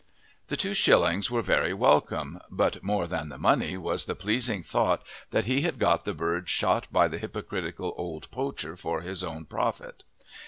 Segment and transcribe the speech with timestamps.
[0.47, 5.05] The two shillings were very welcome, but more than the money was the pleasing thought
[5.29, 9.45] that he had got the bird shot by the hypocritical old poacher for his own
[9.45, 10.01] profit.